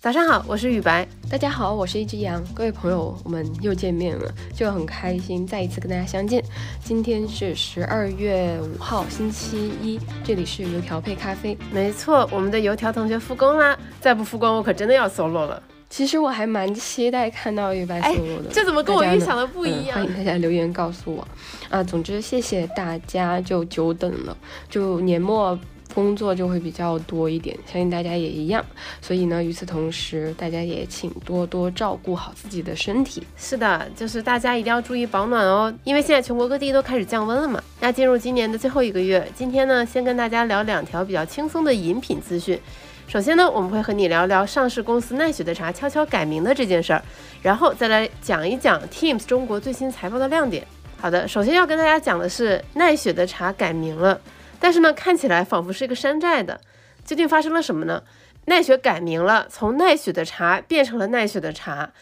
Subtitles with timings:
[0.00, 1.06] 早上好，我是雨白。
[1.30, 2.42] 大家好，我是一只羊。
[2.54, 6.42] 各位朋友，我们又见面了，就很开心再一次跟大家相见。
[6.82, 11.54] 今天是十二月五号，星期一，这里是油条配咖啡。
[11.70, 13.78] 没错，我们的油条同学复工啦！
[14.00, 15.62] 再不复工，我可真的要 solo 了。
[15.90, 19.98] 其实我还蛮期待看到雨白 solo 的，这怎么跟我预想的不一样？
[19.98, 21.28] 欢迎大家留言告诉我
[21.68, 21.84] 啊！
[21.84, 24.34] 总之，谢谢大家，就久等了，
[24.70, 25.58] 就年末。
[25.94, 28.64] 工作就会比较多一点，相信大家也一样。
[29.00, 33.22] 所以呢，与此同时，大家也请多多照顾好自己的身体。
[33.36, 37.62] 是的，就是大家一定要注意保暖哦，因为现在全国各地都开始降温了嘛。
[37.80, 42.58] 那进入今年的最后一个月，今天呢，先跟大家聊两条比较轻松的饮品资讯。
[43.06, 47.02] 首先呢，我们会和你聊聊上市公司奈雪的茶悄悄改名的这件事儿，
[47.42, 50.64] 然后再来讲一讲 Teams 中国最新财报的亮点。
[51.00, 54.20] 好的，首先要跟大家讲的是奈雪的茶改名了。
[54.60, 56.60] 但是呢，看起来仿佛是一个山寨的，
[57.04, 58.04] 究竟发生了什么呢？
[58.46, 61.92] 奈雪改名了，从奈雪的茶变成了奈雪的茶，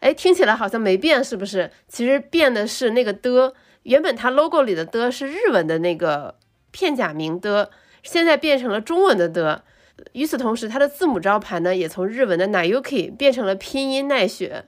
[0.00, 1.70] 哎，听起来好像没变，是不是？
[1.88, 3.54] 其实变的是那个的，
[3.84, 6.36] 原本它 logo 里的的是日文的那个
[6.70, 7.70] 片假名的，
[8.02, 9.64] 现在变成了中文的的。
[10.12, 14.64] 与此同时，它的字母招牌呢，也从日文的 Nayuki 变成了拼音奈雪。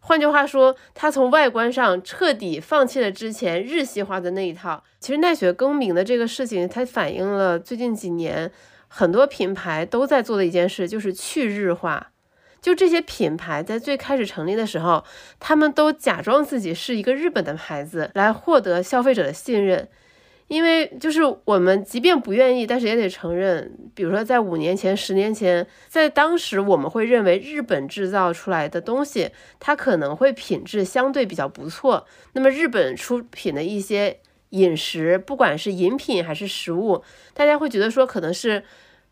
[0.00, 4.82] 换句话说，它从外观上彻底放弃了之前日系化的那一套。
[5.00, 8.50] 其实奈雪更名的这个事情，它反映了最近几年
[8.86, 12.12] 很多品牌都在做的一件事，就是去日化。
[12.60, 15.04] 就这些品牌在最开始成立的时候，
[15.38, 19.88] 他们都假装自己是一个日本的牌子，来获得消费者的信任。
[20.48, 32.06] 因为就是我们即便不愿意，但是也得承认，比如说在五年前、十年前，在当时我们会认为日本制造出来的东西，它可能会品质相对比较不错。
[32.32, 37.04] 那么日本出品的一些饮食，不管是饮品还是食物，
[37.34, 38.64] 大家会觉得说可能是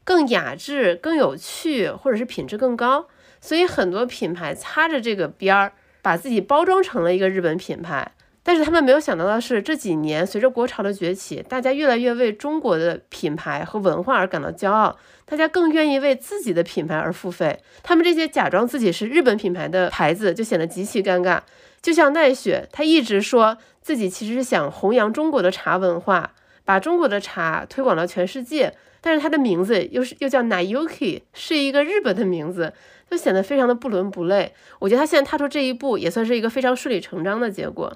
[0.04, 3.08] 更雅致、更有趣，或者是品质更高。
[3.42, 8.12] 所以很多品牌擦着这个边儿，把自己包装成了一个日本品牌。
[8.46, 17.58] 但是他们没有想到的是，这几年随着国潮的崛起，大家越来越为中国的品牌和文化而感到骄傲，大家更愿意为自己的品牌而付费。
[17.82, 21.40] 他们这些假装自己是日本品牌的牌子，就显得极其尴尬。
[21.82, 26.32] 就像奈雪，他一直说自己其实是想弘扬中国的茶文化，
[26.64, 32.72] 把中国的茶推广到全世界，但是他的名字又是又叫 Nayuki，是一个日本的名字，
[33.10, 34.54] 就显得非常的不伦不类。
[34.78, 37.92] 我觉得他现在踏出这一步，也算是一个非常顺理成章的结果。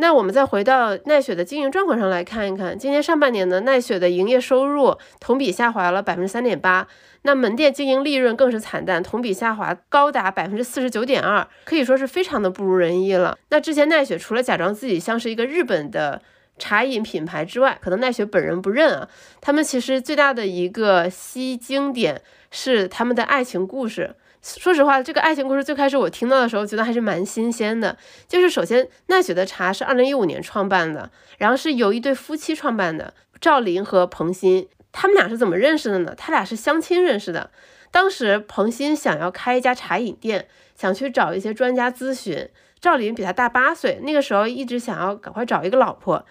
[0.00, 6.88] 那我们再回到奈雪的经营状况上来看一看，今年上半年呢，奈雪的营业收入同比下滑了百分之三点八，
[7.22, 13.36] 那门店经营利润更是惨淡，同比下滑高达百分之四十九点二，可以说是非常的不如人意了。
[13.50, 16.22] 那之前奈雪除了假装自己像是一个日本的
[16.58, 19.08] 茶饮品牌之外，可能奈雪本人不认啊，
[19.42, 24.14] 他们其实最大的一个吸睛点是他们的爱情故事。
[24.42, 27.96] 说实话，这个爱情故事最开始我听到的时候，觉得还是蛮新鲜的。
[28.26, 34.66] 就是首先，奈雪的茶是二零一五年创办的，然后是由一对夫妻创办的，赵琳和彭鑫。
[34.92, 36.14] 他们俩是怎么认识的呢？
[36.16, 37.50] 他俩是相亲认识的。
[37.90, 42.48] 当时彭鑫想要开一家茶饮店，想去找一些专家咨询。
[42.80, 46.24] 赵琳比他大八岁，那个时候一直想要赶快找一个老婆。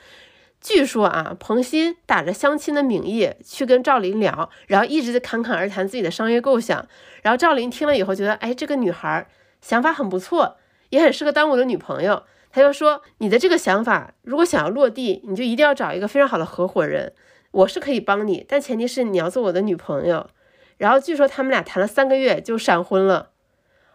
[0.62, 6.86] 据说啊，彭鑫打着相亲的名义去跟赵琳聊，然后一直在侃侃而谈自己的商业构想。
[7.22, 9.28] 然后赵琳听了以后觉得，哎，这个女孩
[9.62, 10.58] 想法很不错，
[10.90, 12.24] 也很适合当我的女朋友。
[12.52, 17.14] 他就说，你的这个想法如果想要落地，你就一定要找一个非常好的合伙人。
[17.52, 20.30] 我是可以帮你，但前提是你要做我的女朋友。
[20.78, 23.30] 然后据说他们俩谈了三个月就闪婚了，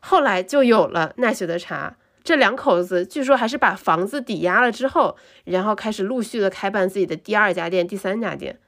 [0.01, 1.97] 后来就有了奈雪的茶。
[2.25, 8.59] 这两口子据说还是把房子抵押了之后，然后开始陆续的开办自己的第二家店、第三家店，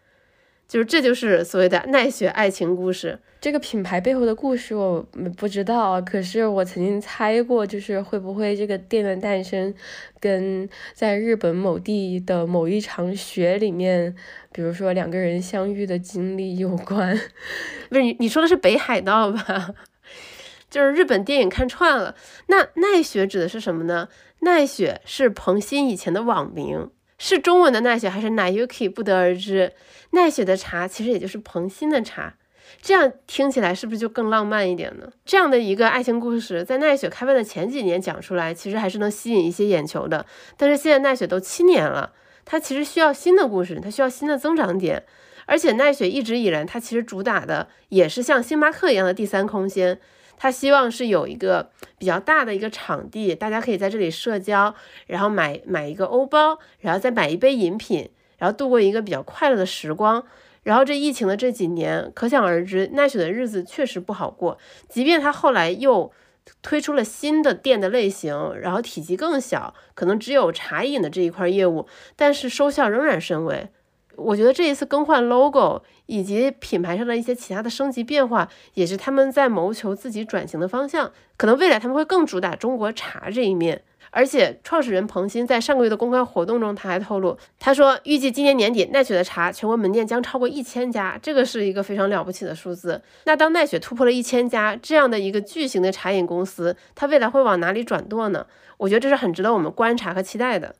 [0.68, 3.18] 就是这就是所谓的奈雪爱情故事。
[3.38, 5.06] 这个品牌背后的故事我
[5.36, 9.72] 不知道，可是我曾经猜过，就是会不会这个店的诞生
[10.18, 14.14] 跟在日本某地的某一场雪里面，
[14.52, 17.16] 比如说两个人相遇的经历有关？
[17.88, 19.74] 不是你你说的是北海道吧？
[20.76, 22.14] 就是日本电影看串了，
[22.48, 24.10] 那奈雪指的是什么呢？
[24.40, 29.72] 奈雪是彭鑫以前的网名，是中文的奈雪还是 Nayuki 不得而知。
[30.10, 32.34] 奈雪的茶其实也就是彭鑫的茶，
[32.82, 35.10] 这样听起来是不是就更浪漫一点呢？
[35.24, 40.26] 这样的一个爱情故事，在奈雪开办的前几年讲出来，其实还是能吸引一些眼球的。
[40.58, 42.12] 但是现在奈雪都七年了，
[42.44, 45.04] 它其实需要新的故事，它需要新的增长点。
[45.46, 49.98] 而且奈雪一直以来，它其实主打的也是像星巴克一样的第三空间。
[50.36, 54.74] 他希望是有一个比较大的一个场地，大家可以在这里社交，
[55.06, 60.24] 然后买买一个欧包，然后再买一杯饮品，然后度过一个比较快乐的时光。
[60.62, 64.58] 然后这疫情的这几年，可想而知，奈雪的日子确实不好过。
[64.88, 66.10] 即便他后来又
[66.60, 71.86] 推出了新的店的类型，然后体积更小，可能只有茶饮的这一块业务，
[72.16, 73.68] 但是收效仍然甚微。
[74.16, 81.12] 我觉得这一次更换 logo 以及品牌上的一些其他的升级变化，也是他们在谋求自己转型的方向。
[81.36, 83.82] 可能未来他们会更主打中国茶这一面。
[84.12, 93.02] 而且，创始人彭鑫在上个月的公开活动中，他还透露，他说预计今年年底奈雪的茶全国门店将超过一千家，这个是一个非常了不起的数字。
[93.24, 98.46] 那当奈雪突破了一千家这样的一个巨型的茶饮公司，它未来会往哪里转舵呢？
[98.78, 100.76] 我觉得这是很值得我们观察和期待的。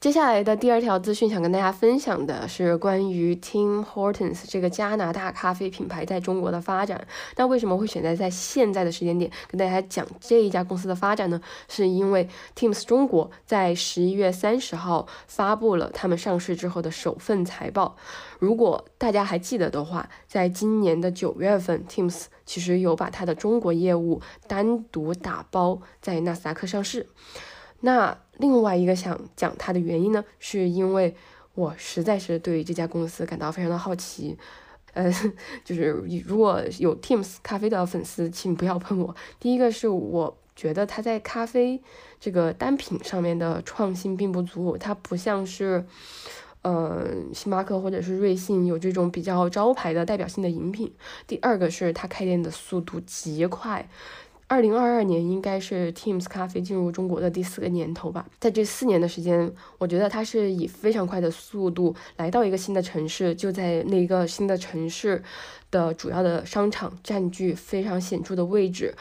[0.00, 7.06] 接下来的第二条资讯，想跟大家分享的是关于 Tim Hortons 这个加拿大咖啡品牌在中国的发展。
[7.36, 11.38] 那为什么会选择在现在的时间点跟大家讲这一家公司的发展呢？
[11.68, 12.26] 是因为
[12.56, 17.94] Tim's 中国在十一月三十号发布了他们上市之后的首份财报。
[18.38, 27.10] 如果大家还记得的话，在今年的九月份，Tim's 其实有把它的中国业务单独打包在纳斯达克上市。
[27.82, 31.14] 那另外一个想讲它的原因呢，是因为
[31.54, 34.36] 我实在是对这家公司感到非常的好奇，
[34.94, 35.12] 呃，
[35.64, 39.14] 就是如果有 Teams 咖啡的粉丝，请不要喷我。
[39.38, 41.80] 第一个是我觉得它在咖啡
[42.18, 45.84] 这个单品上面的创新并不足，它不像是，
[46.62, 50.92] 呃，星巴克或者是瑞幸有这种比较招牌的代表性的饮品。
[51.26, 53.88] 第二个是它开店的速度极快。
[54.50, 59.48] 二零二二年应该是 Teams 咖啡进入中国的第四个年头吧，在这四年的时间，
[59.78, 65.22] 我觉得它是以非常快的速度来到一个新的城市，就在那个新的城市
[65.70, 68.92] 的主要的商场占据非常显著的位置，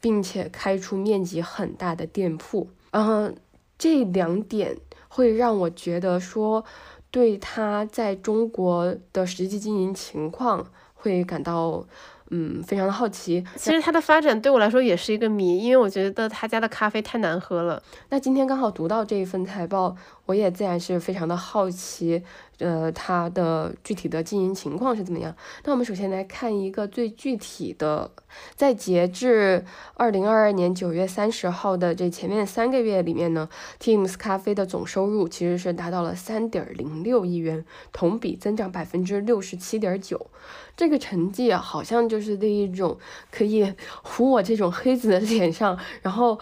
[0.00, 2.68] 并且开出面积很大的店铺。
[2.90, 3.36] 嗯，
[3.78, 6.64] 这两点会让我觉得说，
[7.12, 11.86] 对它在中国的实际经营情况会感到。
[12.30, 13.44] 嗯，非常的好奇。
[13.56, 17.82] 其实它的发展对我来说也是一个谜，因为我觉得他家的咖啡太难喝了。
[18.10, 19.96] 那今天刚好读到这一份财报，
[20.28, 22.22] 我也自然是非常的好奇。
[22.58, 25.32] 呃，它的具体的经营情况是怎么样？
[25.62, 28.10] 那我们首先来看一个最具体的，
[28.56, 29.64] 在截至
[29.94, 33.48] 二零二二年九月三十号的这前面三个月里面呢
[33.80, 40.26] ，Teams 咖啡的总收入其实是达到了三点零六亿元，同比增长百分之六十七点九。
[40.76, 42.98] 这个成绩好像就是那一种
[43.30, 43.72] 可以
[44.02, 46.40] 糊我这种黑子的脸上，然后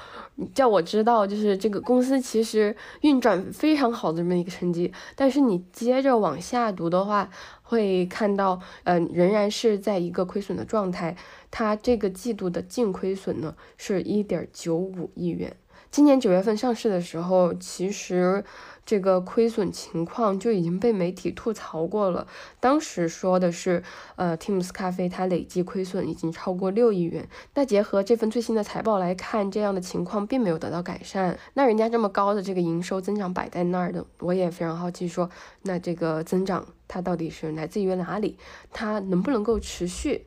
[0.54, 4.92] 叫我知道，就是这个公司其实运转非常好的这么一个成绩。
[5.14, 7.30] 但是你接着往下读的话，
[7.62, 11.16] 会看到，嗯，仍然是在一个亏损的状态。
[11.50, 15.56] 它这个季度的净亏损呢，是一点九五亿元。
[15.90, 18.44] 今年九月份上市的时候，其实。
[18.86, 22.26] 这个亏损情况就已经被媒体吐槽过了。
[22.60, 23.82] 当时说的是，
[24.14, 27.28] 呃，Teams 咖啡它累计亏损已经超过六亿元。
[27.54, 31.36] 那结合这份最新的财报来看，这样的情况并没有得到改善。
[31.54, 35.28] 那人家这么高的这个营收增长摆在那儿的，我也非常好奇，说
[35.62, 38.38] 那这个增长它到底是来自于哪里？
[38.72, 40.26] 它能不能够持续？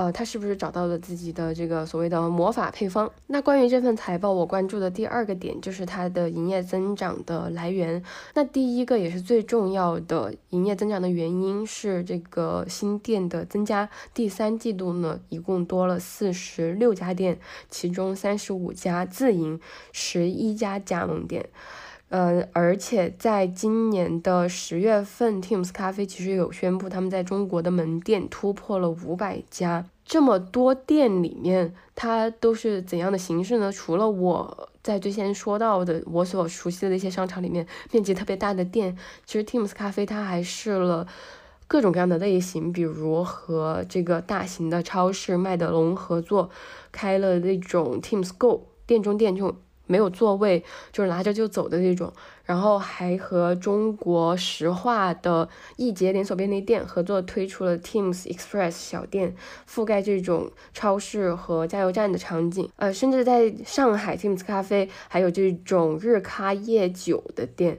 [0.00, 3.12] 呃，他是不是找到了自己的这个所谓的魔法配方？
[3.26, 8.02] 那关于这份财报，我关注的第二个点就是它的营业增长的来源。
[8.32, 13.90] 那第一个也是最重要的营业增长的原因是这个新店的增加。
[14.14, 17.38] 第三季度呢，一共多了四十六家店，
[17.68, 19.60] 其中三十五家自营，
[19.92, 21.50] 十一家加盟店。
[22.10, 29.86] 嗯，而且在今年的十月份，Teams 咖啡其实有宣布他们在中国的门店突破了五百家。
[30.04, 33.70] 这么多店里面，它都是怎样的形式呢？
[33.70, 41.06] 除了我在最先说到的我所熟悉的那些商场里面面积特别大的店，其实 Teams 咖啡它还试了
[41.68, 46.50] 各种各样的类型，比如和这个大型的超市麦德龙合作，
[46.90, 49.54] 开了那种 Teams Go 店中店这种。
[49.90, 52.12] 没有座位，就是拿着就走的那种。
[52.44, 59.34] 然后还和中国石化的易捷连锁便利店合作，推出了 Teams Express 小店，
[59.68, 62.68] 覆盖这种超市和加油站的场景。
[62.76, 67.78] 呃，甚至在上海 Teams 咖啡还有这种日咖夜酒的店。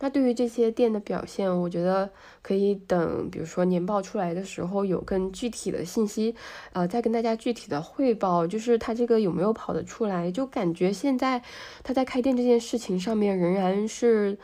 [0.00, 2.10] 那对于这些店的表现，我觉得
[2.42, 6.34] 可以等，比如说年报出来的时候有更具体的信息，
[6.72, 10.32] 呃，再跟大家具体的汇报，就是它这个有没有跑得出来。
[10.32, 11.42] 就感觉现在
[11.84, 14.38] 他在开店这件事情上面仍然是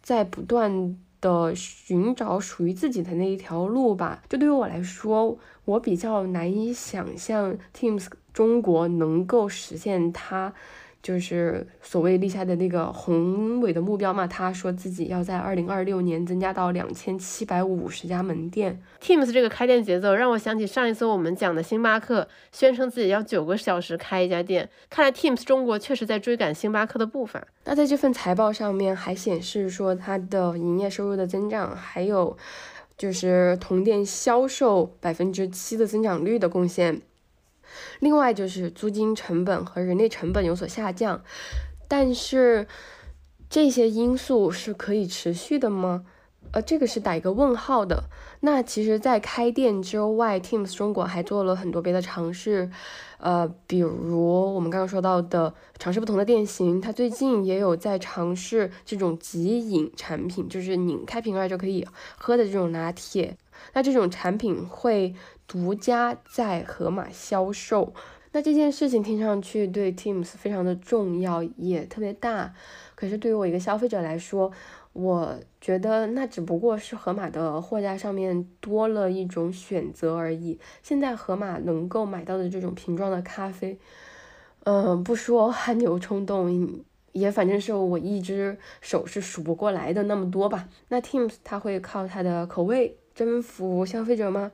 [0.00, 4.22] 在不断的寻找属于自己的那一条路吧。
[4.28, 10.54] 就对于我来说，我比较难以想象 Teams 中国能够实现它。
[11.02, 14.26] 就是所谓立下的那个宏伟的目标嘛。
[14.26, 18.80] 他说自己要在二零二六年增加到两千七百五十家门店。
[19.00, 24.68] Teams 这个开店节奏让我想起上一次我们讲的星巴克，宣称自己要九个小时开一家店。
[24.88, 27.46] 看来 Teams 中国确实在追赶星巴克的步伐。
[27.64, 32.36] 那在这份财报上面还显示说，它的营业收入的增长，还有
[32.96, 37.00] 就是同店销售百分之七的增长率的贡献。
[37.98, 41.22] 另外就是租金成本和人力成本有所下降，
[41.88, 42.66] 但是
[43.48, 46.04] 这些因素是可以持续的吗？
[46.52, 48.04] 呃，这个是打一个问号的。
[48.40, 52.68] 那其实，在开店之外，Teams 中国还做了很多别的尝试，
[53.18, 61.86] 呃，比如我们刚刚说到的尝试不同的店型，它最近也有在尝试这种即饮产品，就是拧开瓶盖就可以
[62.16, 63.36] 喝的这种拿铁。
[63.74, 65.14] 那这种产品会。
[65.50, 67.92] 独家在盒马销售，
[68.30, 72.54] 那这件事情听上去对 Teams 非常的重要，也特别大。
[72.94, 74.52] 可是对于我一个消费者来说，
[74.92, 80.60] 我觉得那只不过是盒马的货架上面多了一种选择而已。
[80.84, 83.76] 现在盒马能够买到的这种瓶装的咖啡，
[84.62, 90.68] 嗯，不说汗牛充栋，也反正是我一只手是数不过来的那么多吧。
[90.90, 94.52] 那 Teams 它会靠它的口味征服消费者吗？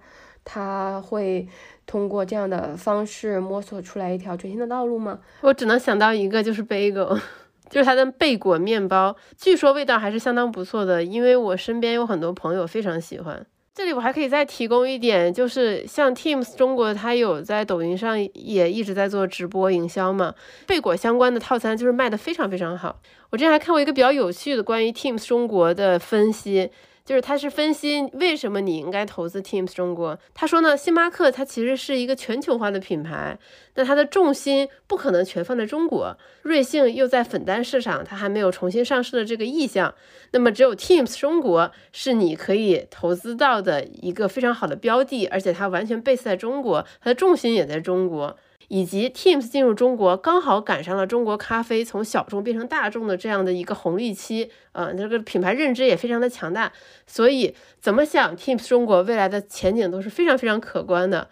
[0.49, 1.47] 他会
[1.87, 5.19] 通过这样的方式摸索出来一条全新的道路吗？
[5.41, 7.21] 我只能想到一个，就是 bagel，
[7.69, 13.45] 就是它的贝果面包，据说味道还是相当不错的，因为我身边有很多朋友非常喜欢。
[13.75, 20.33] 这里我还可以再提供一点，就是像 Teams 中国，它有在抖音上也一直在做直播营销嘛，
[20.67, 23.01] 贝果相关的套餐就是卖的非常非常好。
[23.31, 26.71] 我之前还看过一个比较有趣的关于 Teams 中国的分析。
[27.07, 30.19] 就是他是分析为什么你应该投资 Teams 中国。
[30.35, 33.39] 他说呢，星巴克它其实是一个全球化的品牌，
[33.77, 36.19] 那它的重心不可能全放在中国。
[36.43, 39.95] 瑞幸又在粉单市场，它还没有重新上市的这个意向。
[40.33, 48.37] 那么只有 Teams 中国是你可以投资到的一个非常好的标的，而且它完全 base 在中国，它的重心也在中国。
[48.69, 56.73] 以及 Teams 进入中国，刚好赶上了中国咖啡从小众变成大众的这样的一个红利期，嗯，这个品牌认知也非常的强大，
[57.07, 61.29] 所以怎么想 Teams 中国未来的前景都是非常非常可观的。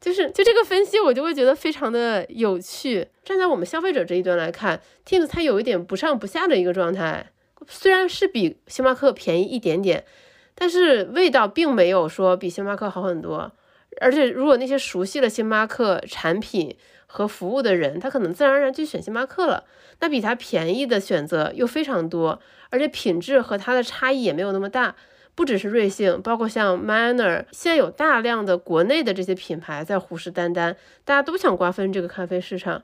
[0.00, 3.08] 就是就这个分析，我就会觉得非常的有趣。
[3.24, 7.30] 站在我们消费者这一端来看，Teams 它有一点不上不下的一个状态，
[7.66, 10.04] 虽然是比星巴克便宜一点点，
[10.54, 13.50] 但是味道并没有说比星巴克好很多。
[14.00, 19.64] 而且，如果那些熟悉了星巴克产品和服务的人，他可能自然而然就选星巴克了。
[20.00, 24.96] 那比它便宜的选择又非常多，而且品质和它的差异也没有那么大。
[25.36, 30.74] 不只是瑞幸，包括像 Manner，现在有大量的国内的这些品牌在虎视眈眈，
[31.04, 32.82] 大家都想瓜分这个咖啡市场。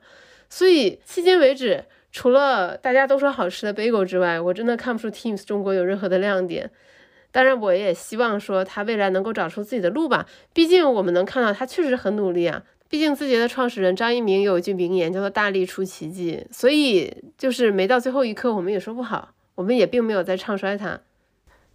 [0.49, 6.69] 所以，迄今为止，除了大家都说好吃的 bagel 之外，我真的看不出 Teams 中国有任何的亮点。
[7.31, 10.25] 当然，我也希望说他未来能够找出自己的路吧。
[10.53, 12.61] 毕竟我们能看到他确实很努力啊。
[12.89, 16.45] 毕竟字节的创始人张一鸣有一句名言，叫做“大力出奇迹”。
[16.51, 19.29] 所以就是没到最后一刻，我们也说不好。
[19.55, 20.99] 我们也并没有在唱衰他。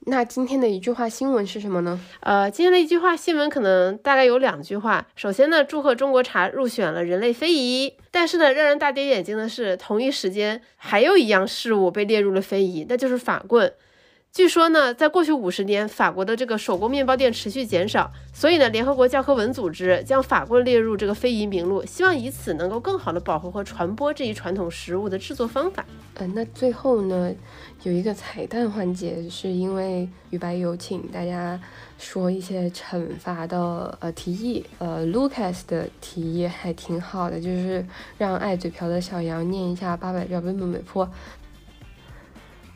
[0.09, 1.99] 那今天的一句话新闻是什么呢？
[2.21, 5.07] 呃，今天的一句话新闻可能大概有两句话。
[5.17, 7.95] 首先呢，祝贺中国茶入选了人类非遗。
[8.11, 13.73] 但是呢，让人大跌眼镜的是，同一时间还有一样事物被列入了非遗，那就是法棍。
[14.37, 25.87] 据说呢，在过去五十年，法国的这个手工面包店持续减少，所以呢，联合国教科文组织将法棍列入这个非遗名录，希望以此能够更好的保护和传播这一传统食物的制作方法。
[26.17, 27.33] 呃，那最后呢，
[27.85, 31.59] 有一个彩蛋环节，是因为雨白有请大家
[31.99, 37.83] 说一些惩罚的呃提议，呃，Lucas 的提议还挺好的，就是
[38.19, 41.11] 让爱嘴瓢的小羊念一下八百标兵奔北坡。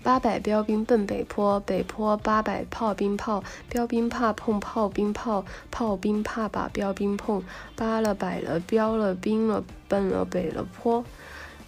[0.02, 7.42] 八百标兵奔北坡，北坡八百炮兵炮，标兵怕碰炮兵炮，炮兵怕把标兵碰。
[7.76, 11.04] 八了百了标了兵了，奔了北了坡，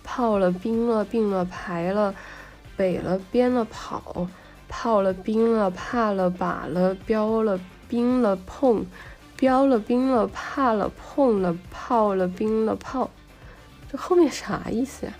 [0.02, 2.14] 炮了兵了并了排了，
[2.74, 4.26] 北了边了跑，
[4.66, 8.86] 炮了兵了怕了把了标了兵了碰，
[9.36, 13.10] 标了兵了怕了碰了炮了兵了炮。
[13.90, 15.12] 这后面啥意思呀？